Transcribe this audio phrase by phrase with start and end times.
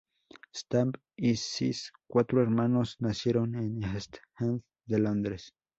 [0.51, 5.53] Stamp y sis cuatro hermanos nacieron en East End de Londres.